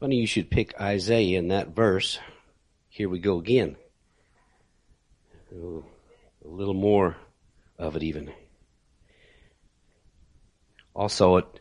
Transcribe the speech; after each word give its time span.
Funny 0.00 0.16
you 0.16 0.26
should 0.26 0.50
pick 0.50 0.78
Isaiah 0.80 1.38
in 1.38 1.48
that 1.48 1.68
verse. 1.68 2.18
Here 2.88 3.08
we 3.08 3.18
go 3.18 3.38
again. 3.38 3.76
A 5.52 5.82
little 6.42 6.74
more 6.74 7.16
of 7.78 7.96
it 7.96 8.02
even. 8.02 8.32
Also, 10.94 11.36
it, 11.36 11.60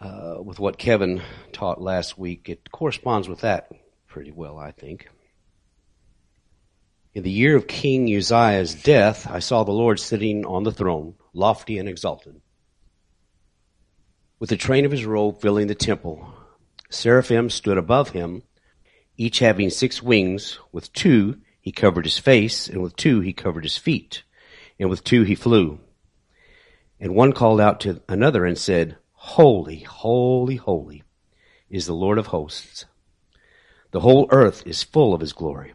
uh, 0.00 0.36
with 0.42 0.58
what 0.58 0.78
Kevin 0.78 1.22
taught 1.52 1.80
last 1.80 2.18
week, 2.18 2.48
it 2.48 2.70
corresponds 2.70 3.28
with 3.28 3.40
that 3.40 3.70
pretty 4.06 4.30
well, 4.30 4.58
I 4.58 4.70
think. 4.70 5.08
In 7.14 7.22
the 7.22 7.30
year 7.30 7.56
of 7.56 7.66
King 7.66 8.08
Uzziah's 8.14 8.74
death, 8.74 9.26
I 9.30 9.40
saw 9.40 9.64
the 9.64 9.72
Lord 9.72 10.00
sitting 10.00 10.46
on 10.46 10.62
the 10.62 10.72
throne, 10.72 11.14
lofty 11.34 11.78
and 11.78 11.88
exalted, 11.88 12.40
with 14.38 14.50
the 14.50 14.56
train 14.56 14.84
of 14.84 14.92
his 14.92 15.04
robe 15.04 15.40
filling 15.40 15.66
the 15.66 15.74
temple. 15.74 16.32
Seraphim 16.92 17.48
stood 17.48 17.78
above 17.78 18.10
him, 18.10 18.42
each 19.16 19.38
having 19.38 19.70
six 19.70 20.02
wings. 20.02 20.58
With 20.72 20.92
two 20.92 21.40
he 21.60 21.72
covered 21.72 22.04
his 22.04 22.18
face, 22.18 22.68
and 22.68 22.82
with 22.82 22.96
two 22.96 23.20
he 23.20 23.32
covered 23.32 23.64
his 23.64 23.78
feet, 23.78 24.22
and 24.78 24.90
with 24.90 25.04
two 25.04 25.22
he 25.22 25.34
flew. 25.34 25.80
And 27.00 27.14
one 27.14 27.32
called 27.32 27.60
out 27.60 27.80
to 27.80 28.02
another 28.08 28.44
and 28.44 28.58
said, 28.58 28.96
Holy, 29.12 29.80
holy, 29.80 30.56
holy 30.56 31.02
is 31.70 31.86
the 31.86 31.94
Lord 31.94 32.18
of 32.18 32.26
hosts. 32.26 32.84
The 33.92 34.00
whole 34.00 34.28
earth 34.30 34.66
is 34.66 34.82
full 34.82 35.14
of 35.14 35.20
his 35.20 35.32
glory. 35.32 35.72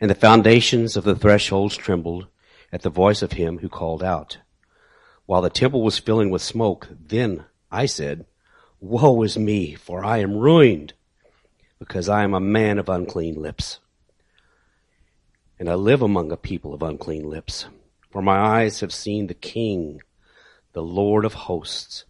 And 0.00 0.10
the 0.10 0.14
foundations 0.14 0.96
of 0.96 1.04
the 1.04 1.14
thresholds 1.14 1.76
trembled 1.76 2.26
at 2.72 2.82
the 2.82 2.90
voice 2.90 3.22
of 3.22 3.32
him 3.32 3.58
who 3.58 3.68
called 3.68 4.02
out. 4.02 4.38
While 5.26 5.42
the 5.42 5.50
temple 5.50 5.82
was 5.82 5.98
filling 5.98 6.30
with 6.30 6.42
smoke, 6.42 6.88
then 7.00 7.44
I 7.70 7.86
said, 7.86 8.26
Woe 8.86 9.22
is 9.22 9.38
me, 9.38 9.74
for 9.74 10.04
I 10.04 10.18
am 10.18 10.36
ruined, 10.36 10.92
because 11.78 12.06
I 12.06 12.22
am 12.22 12.34
a 12.34 12.38
man 12.38 12.78
of 12.78 12.90
unclean 12.90 13.34
lips. 13.34 13.80
And 15.58 15.70
I 15.70 15.74
live 15.74 16.02
among 16.02 16.30
a 16.30 16.36
people 16.36 16.74
of 16.74 16.82
unclean 16.82 17.22
lips. 17.22 17.64
For 18.10 18.20
my 18.20 18.36
eyes 18.36 18.80
have 18.80 18.92
seen 18.92 19.26
the 19.26 19.32
King, 19.32 20.02
the 20.74 20.82
Lord 20.82 21.24
of 21.24 21.32
hosts. 21.32 22.04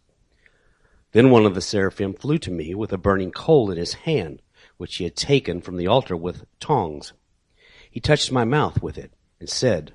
Then 1.12 1.30
one 1.30 1.46
of 1.46 1.54
the 1.54 1.60
seraphim 1.60 2.12
flew 2.12 2.38
to 2.38 2.50
me 2.50 2.74
with 2.74 2.92
a 2.92 2.98
burning 2.98 3.30
coal 3.30 3.70
in 3.70 3.78
his 3.78 3.94
hand, 3.94 4.42
which 4.76 4.96
he 4.96 5.04
had 5.04 5.14
taken 5.14 5.60
from 5.60 5.76
the 5.76 5.86
altar 5.86 6.16
with 6.16 6.44
tongs. 6.58 7.12
He 7.88 8.00
touched 8.00 8.32
my 8.32 8.44
mouth 8.44 8.82
with 8.82 8.98
it 8.98 9.12
and 9.38 9.48
said, 9.48 9.94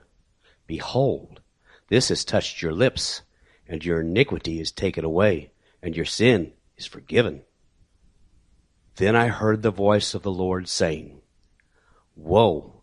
Behold, 0.65 1.41
this 1.89 2.07
has 2.07 2.23
touched 2.23 2.61
your 2.61 2.71
lips, 2.71 3.23
and 3.67 3.83
your 3.83 3.99
iniquity 3.99 4.61
is 4.61 4.71
taken 4.71 5.03
away, 5.03 5.51
and 5.83 5.93
your 5.93 6.05
sin 6.05 6.53
is 6.79 6.87
forgiven. 6.87 7.43
Then 8.95 9.15
I 9.15 9.27
heard 9.27 9.61
the 9.61 9.71
voice 9.71 10.15
of 10.15 10.23
the 10.23 10.31
Lord 10.31 10.67
saying, 10.67 11.21
Woe, 12.15 12.81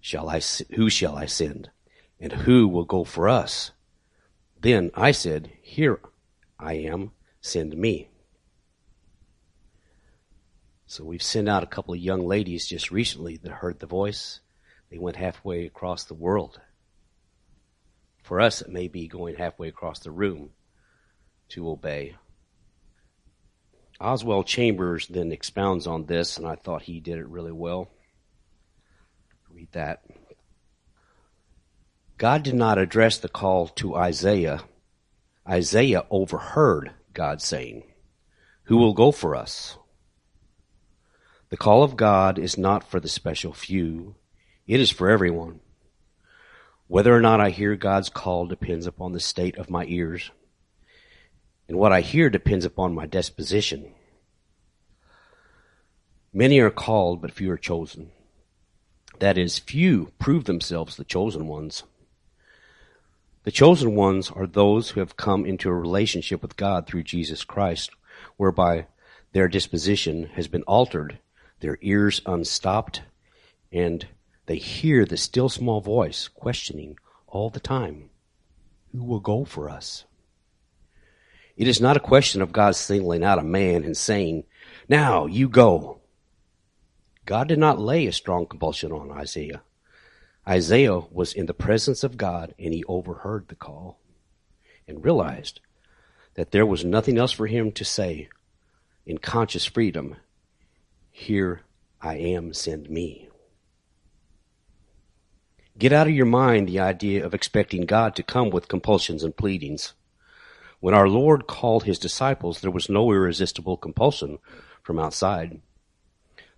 shall 0.00 0.28
I, 0.28 0.40
who 0.76 0.88
shall 0.88 1.16
I 1.16 1.26
send? 1.26 1.70
and 2.20 2.32
who 2.32 2.66
will 2.68 2.84
go 2.84 3.04
for 3.04 3.28
us? 3.28 3.72
Then 4.60 4.90
I 4.94 5.12
said, 5.12 5.52
Here 5.62 6.00
I 6.58 6.74
am, 6.74 7.12
send 7.40 7.76
me. 7.76 8.08
So 10.86 11.04
we've 11.04 11.22
sent 11.22 11.48
out 11.48 11.62
a 11.62 11.66
couple 11.66 11.94
of 11.94 12.00
young 12.00 12.26
ladies 12.26 12.66
just 12.66 12.90
recently 12.90 13.36
that 13.36 13.52
heard 13.52 13.78
the 13.78 13.86
voice. 13.86 14.40
They 14.90 14.98
went 14.98 15.16
halfway 15.16 15.66
across 15.66 16.04
the 16.04 16.14
world. 16.14 16.60
For 18.22 18.40
us, 18.40 18.62
it 18.62 18.70
may 18.70 18.88
be 18.88 19.06
going 19.06 19.36
halfway 19.36 19.68
across 19.68 20.00
the 20.00 20.10
room 20.10 20.50
to 21.50 21.68
obey. 21.68 22.16
Oswald 24.00 24.46
Chambers 24.46 25.08
then 25.08 25.32
expounds 25.32 25.86
on 25.86 26.06
this, 26.06 26.36
and 26.36 26.46
I 26.46 26.54
thought 26.54 26.82
he 26.82 27.00
did 27.00 27.18
it 27.18 27.26
really 27.26 27.52
well. 27.52 27.90
Read 29.50 29.72
that. 29.72 30.04
God 32.16 32.42
did 32.42 32.54
not 32.54 32.78
address 32.78 33.18
the 33.18 33.28
call 33.28 33.68
to 33.68 33.96
Isaiah. 33.96 34.62
Isaiah 35.48 36.04
overheard 36.10 36.92
God 37.12 37.42
saying, 37.42 37.84
Who 38.64 38.76
will 38.76 38.92
go 38.92 39.10
for 39.10 39.34
us? 39.34 39.76
The 41.50 41.56
call 41.56 41.82
of 41.82 41.96
God 41.96 42.38
is 42.38 42.58
not 42.58 42.88
for 42.88 43.00
the 43.00 43.08
special 43.08 43.52
few. 43.52 44.14
It 44.66 44.80
is 44.80 44.90
for 44.90 45.08
everyone. 45.08 45.60
Whether 46.86 47.14
or 47.14 47.20
not 47.20 47.40
I 47.40 47.50
hear 47.50 47.74
God's 47.74 48.08
call 48.08 48.46
depends 48.46 48.86
upon 48.86 49.12
the 49.12 49.20
state 49.20 49.56
of 49.56 49.70
my 49.70 49.84
ears. 49.86 50.30
And 51.68 51.78
what 51.78 51.92
I 51.92 52.00
hear 52.00 52.30
depends 52.30 52.64
upon 52.64 52.94
my 52.94 53.06
disposition. 53.06 53.92
Many 56.32 56.58
are 56.60 56.70
called, 56.70 57.20
but 57.20 57.32
few 57.32 57.50
are 57.50 57.58
chosen. 57.58 58.10
That 59.18 59.36
is, 59.36 59.58
few 59.58 60.12
prove 60.18 60.44
themselves 60.44 60.96
the 60.96 61.04
chosen 61.04 61.46
ones. 61.46 61.82
The 63.44 63.50
chosen 63.50 63.94
ones 63.94 64.30
are 64.30 64.46
those 64.46 64.90
who 64.90 65.00
have 65.00 65.16
come 65.16 65.44
into 65.44 65.68
a 65.68 65.74
relationship 65.74 66.42
with 66.42 66.56
God 66.56 66.86
through 66.86 67.02
Jesus 67.04 67.44
Christ, 67.44 67.90
whereby 68.36 68.86
their 69.32 69.48
disposition 69.48 70.30
has 70.34 70.48
been 70.48 70.62
altered, 70.62 71.18
their 71.60 71.78
ears 71.80 72.20
unstopped, 72.26 73.02
and 73.72 74.06
they 74.46 74.56
hear 74.56 75.04
the 75.04 75.16
still 75.16 75.48
small 75.48 75.80
voice 75.80 76.28
questioning 76.28 76.96
all 77.26 77.50
the 77.50 77.60
time, 77.60 78.10
who 78.92 79.04
will 79.04 79.20
go 79.20 79.44
for 79.44 79.68
us? 79.68 80.04
It 81.58 81.66
is 81.66 81.80
not 81.80 81.96
a 81.96 82.00
question 82.00 82.40
of 82.40 82.52
God 82.52 82.76
singling 82.76 83.24
out 83.24 83.40
a 83.40 83.42
man 83.42 83.82
and 83.82 83.96
saying, 83.96 84.44
now 84.88 85.26
you 85.26 85.48
go. 85.48 85.98
God 87.26 87.48
did 87.48 87.58
not 87.58 87.80
lay 87.80 88.06
a 88.06 88.12
strong 88.12 88.46
compulsion 88.46 88.92
on 88.92 89.10
Isaiah. 89.10 89.62
Isaiah 90.46 91.00
was 91.00 91.32
in 91.32 91.46
the 91.46 91.52
presence 91.52 92.04
of 92.04 92.16
God 92.16 92.54
and 92.60 92.72
he 92.72 92.84
overheard 92.84 93.48
the 93.48 93.56
call 93.56 93.98
and 94.86 95.04
realized 95.04 95.60
that 96.34 96.52
there 96.52 96.64
was 96.64 96.84
nothing 96.84 97.18
else 97.18 97.32
for 97.32 97.48
him 97.48 97.72
to 97.72 97.84
say 97.84 98.28
in 99.04 99.18
conscious 99.18 99.66
freedom. 99.66 100.14
Here 101.10 101.62
I 102.00 102.18
am, 102.18 102.54
send 102.54 102.88
me. 102.88 103.28
Get 105.76 105.92
out 105.92 106.06
of 106.06 106.14
your 106.14 106.24
mind 106.24 106.68
the 106.68 106.78
idea 106.78 107.26
of 107.26 107.34
expecting 107.34 107.84
God 107.84 108.14
to 108.14 108.22
come 108.22 108.50
with 108.50 108.68
compulsions 108.68 109.24
and 109.24 109.36
pleadings. 109.36 109.94
When 110.80 110.94
our 110.94 111.08
Lord 111.08 111.46
called 111.46 111.84
his 111.84 111.98
disciples, 111.98 112.60
there 112.60 112.70
was 112.70 112.88
no 112.88 113.10
irresistible 113.10 113.76
compulsion 113.76 114.38
from 114.82 114.98
outside. 114.98 115.60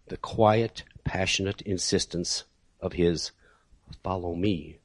The 0.08 0.18
quiet, 0.18 0.84
passionate 1.04 1.62
insistence 1.62 2.44
of 2.80 2.94
his 2.94 3.32
follow 4.02 4.34
me 4.34 4.78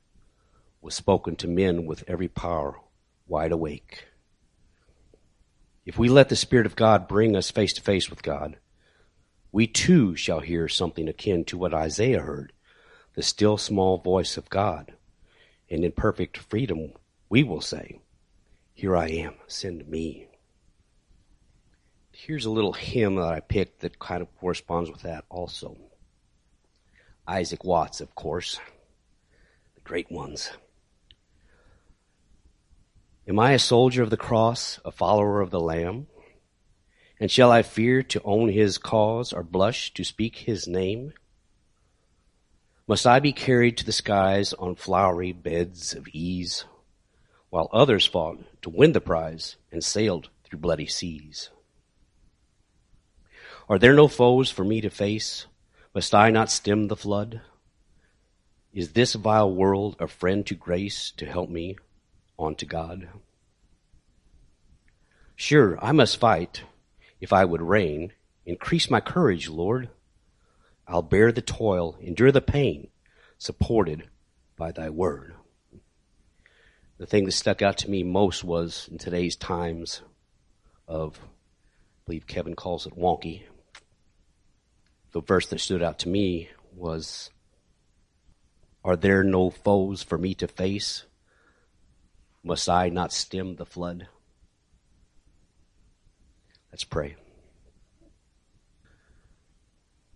was 0.82 0.96
spoken 0.96 1.36
to 1.38 1.48
men 1.48 1.86
with 1.86 2.04
every 2.08 2.28
power 2.28 2.80
wide 3.28 3.52
awake. 3.52 4.06
If 5.86 5.98
we 5.98 6.10
let 6.10 6.30
the 6.30 6.36
Spirit 6.36 6.66
of 6.66 6.76
God 6.76 7.08
bring 7.08 7.36
us 7.36 7.52
face 7.52 7.74
to 7.74 7.82
face 7.82 8.10
with 8.10 8.24
God, 8.24 8.58
we 9.52 9.68
too 9.68 10.16
shall 10.16 10.40
hear 10.40 10.68
something 10.68 11.08
akin 11.08 11.46
to 11.46 11.58
what 11.58 11.74
Isaiah 11.74 12.22
heard, 12.22 12.54
the 13.16 13.22
still 13.22 13.58
small 13.58 13.98
voice 13.98 14.38
of 14.38 14.50
God. 14.50 14.94
And 15.70 15.84
in 15.84 15.92
perfect 15.92 16.38
freedom, 16.38 16.94
we 17.30 17.44
will 17.44 17.62
say, 17.62 18.00
Here 18.76 18.96
I 18.96 19.08
am, 19.08 19.34
send 19.48 19.88
me. 19.88 20.28
Here's 22.12 22.46
a 22.46 22.52
little 22.52 22.74
hymn 22.74 23.16
that 23.16 23.34
I 23.34 23.40
picked 23.40 23.80
that 23.80 23.98
kind 23.98 24.22
of 24.22 24.34
corresponds 24.38 24.92
with 24.92 25.02
that 25.02 25.26
also. 25.30 25.76
Isaac 27.28 27.64
Watts, 27.64 28.00
of 28.00 28.14
course 28.14 28.60
the 29.76 29.82
great 29.82 30.12
ones. 30.12 30.52
Am 33.28 33.40
I 33.40 33.54
a 33.54 33.60
soldier 33.60 34.04
of 34.04 34.10
the 34.10 34.18
cross, 34.18 34.80
a 34.86 34.92
follower 34.92 35.42
of 35.42 35.50
the 35.50 35.60
Lamb? 35.60 36.08
And 37.20 37.32
shall 37.32 37.52
I 37.52 37.62
fear 37.62 38.04
to 38.04 38.22
own 38.24 38.50
his 38.50 38.78
cause 38.78 39.34
or 39.34 39.42
blush 39.42 39.94
to 39.94 40.04
speak 40.04 40.36
his 40.36 40.68
name? 40.68 41.14
Must 42.88 43.08
I 43.08 43.20
be 43.20 43.32
carried 43.32 43.78
to 43.78 43.86
the 43.86 43.92
skies 43.92 44.54
on 44.54 44.76
flowery 44.76 45.32
beds 45.32 45.94
of 45.96 46.08
ease, 46.10 46.66
while 47.56 47.70
others 47.72 48.06
fought 48.06 48.38
to 48.62 48.70
win 48.70 48.92
the 48.92 49.00
prize 49.00 49.56
and 49.72 49.82
sailed 49.82 50.28
through 50.44 50.60
bloody 50.60 50.86
seas? 50.86 51.52
Are 53.70 53.80
there 53.80 53.94
no 53.94 54.10
foes 54.10 54.52
for 54.52 54.66
me 54.66 54.82
to 54.82 54.90
face? 54.90 55.46
Must 55.94 56.14
I 56.14 56.32
not 56.32 56.52
stem 56.52 56.90
the 56.90 56.98
flood? 56.98 57.40
Is 58.74 58.92
this 58.92 59.14
vile 59.14 59.50
world 59.50 59.96
a 60.02 60.08
friend 60.10 60.46
to 60.48 60.54
grace 60.54 61.12
to 61.12 61.26
help 61.26 61.50
me 61.50 61.78
on 62.38 62.56
to 62.56 62.66
God? 62.66 63.08
Sure, 65.38 65.80
I 65.82 65.94
must 65.94 66.20
fight 66.20 66.64
if 67.22 67.32
I 67.32 67.46
would 67.46 67.62
reign. 67.62 68.12
Increase 68.46 68.92
my 68.92 69.00
courage, 69.00 69.48
Lord. 69.48 69.88
I'll 70.90 71.02
bear 71.02 71.32
the 71.32 71.42
toil, 71.42 71.96
endure 72.02 72.34
the 72.34 72.42
pain, 72.42 72.90
supported 73.38 74.10
by 74.58 74.74
thy 74.74 74.90
word. 74.90 75.36
The 76.98 77.06
thing 77.06 77.26
that 77.26 77.34
stuck 77.34 77.62
out 77.62 77.80
to 77.80 77.92
me 77.92 78.04
most 78.04 78.44
was 78.44 78.88
in 78.90 78.98
today's 78.98 79.36
times 79.36 80.02
of 80.88 81.20
I 81.20 82.06
believe 82.06 82.28
Kevin 82.28 82.56
calls 82.56 82.86
it 82.86 82.98
wonky. 82.98 83.44
The 85.12 85.22
verse 85.22 85.48
that 85.48 85.60
stood 85.60 85.82
out 85.82 86.00
to 86.00 86.10
me 86.10 86.50
was, 86.74 87.32
Are 88.84 88.96
there 88.96 89.24
no 89.24 89.50
foes 89.50 90.04
for 90.04 90.18
me 90.18 90.36
to 90.36 90.48
face? 90.48 91.04
Must 92.44 92.70
I 92.70 92.90
not 92.90 93.12
stem 93.12 93.56
the 93.56 93.66
flood? 93.66 94.08
Let's 96.72 96.84
pray. 96.84 97.16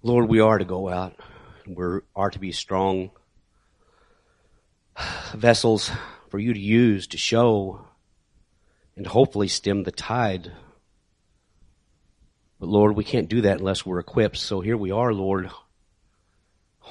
Lord, 0.02 0.30
we 0.30 0.40
are 0.40 0.58
to 0.58 0.66
go 0.66 0.88
out. 0.88 1.20
We 1.68 2.00
are 2.16 2.30
to 2.30 2.40
be 2.40 2.52
strong 2.52 3.12
vessels 5.34 5.92
for 6.30 6.40
you 6.40 6.54
to 6.54 6.60
use 6.60 7.08
to 7.08 7.18
show 7.18 7.86
and 8.96 9.08
hopefully 9.08 9.48
stem 9.48 9.84
the 9.84 9.92
tide. 9.92 10.52
But 12.60 12.70
Lord, 12.70 12.96
we 12.96 13.04
can't 13.04 13.30
do 13.30 13.42
that 13.42 13.60
unless 13.60 13.86
we're 13.86 14.00
equipped. 14.00 14.38
So 14.38 14.62
here 14.62 14.78
we 14.78 14.92
are, 14.92 15.14
Lord, 15.14 15.50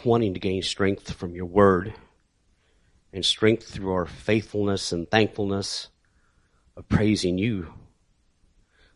wanting 0.05 0.35
to 0.35 0.41
gain 0.41 0.63
strength 0.63 1.13
from 1.13 1.35
your 1.35 1.47
word 1.47 1.93
and 3.13 3.25
strength 3.25 3.69
through 3.69 3.93
our 3.93 4.07
faithfulness 4.07 4.93
and 4.93 5.11
thankfulness 5.11 5.89
of 6.77 6.89
praising 6.89 7.39
you. 7.39 7.73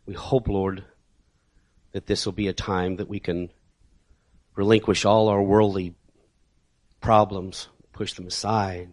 We 0.05 0.13
hope, 0.13 0.47
Lord, 0.47 0.83
that 1.91 2.07
this 2.07 2.25
will 2.25 2.33
be 2.33 2.47
a 2.47 2.53
time 2.53 2.97
that 2.97 3.07
we 3.07 3.19
can 3.19 3.49
relinquish 4.55 5.05
all 5.05 5.29
our 5.29 5.41
worldly 5.41 5.95
problems, 7.01 7.67
push 7.91 8.13
them 8.13 8.27
aside, 8.27 8.89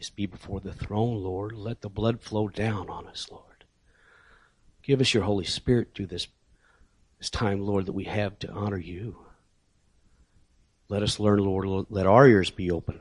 just 0.00 0.16
be 0.16 0.24
before 0.24 0.60
the 0.60 0.72
throne, 0.72 1.22
Lord. 1.22 1.52
Let 1.52 1.82
the 1.82 1.90
blood 1.90 2.22
flow 2.22 2.48
down 2.48 2.88
on 2.88 3.06
us, 3.06 3.28
Lord. 3.30 3.44
Give 4.82 4.98
us 4.98 5.12
your 5.12 5.24
Holy 5.24 5.44
Spirit 5.44 5.90
through 5.94 6.06
this, 6.06 6.26
this 7.18 7.28
time, 7.28 7.60
Lord, 7.60 7.84
that 7.84 7.92
we 7.92 8.04
have 8.04 8.38
to 8.38 8.50
honor 8.50 8.78
you. 8.78 9.18
Let 10.88 11.02
us 11.02 11.20
learn, 11.20 11.40
Lord, 11.40 11.86
let 11.90 12.06
our 12.06 12.26
ears 12.26 12.48
be 12.48 12.70
open. 12.70 12.98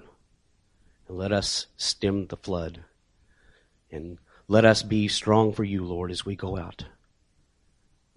And 1.08 1.18
let 1.18 1.32
us 1.32 1.68
stem 1.78 2.28
the 2.28 2.36
flood. 2.36 2.84
And 3.90 4.18
let 4.50 4.66
us 4.66 4.84
be 4.84 5.08
strong 5.08 5.54
for 5.54 5.64
you, 5.64 5.86
Lord, 5.86 6.12
as 6.12 6.26
we 6.26 6.36
go 6.36 6.58
out. 6.58 6.84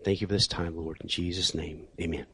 Thank 0.05 0.21
you 0.21 0.27
for 0.27 0.33
this 0.33 0.49
time, 0.49 0.77
Lord. 0.77 0.99
In 1.01 1.07
Jesus' 1.07 1.55
name, 1.55 1.87
amen. 2.01 2.27